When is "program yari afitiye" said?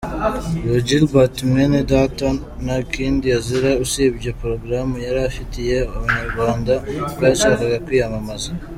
4.41-5.75